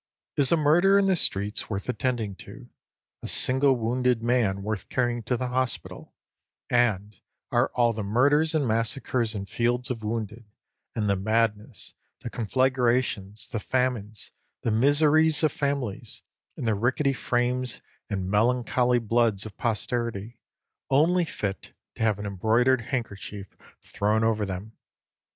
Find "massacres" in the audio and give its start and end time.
8.67-9.35